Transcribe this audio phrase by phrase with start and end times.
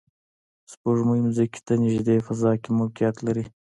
[0.71, 3.45] سپوږمۍ ځمکې ته نږدې فضا کې موقعیت لري